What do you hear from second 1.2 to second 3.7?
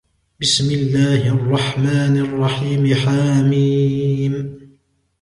الرحمن الرحيم حم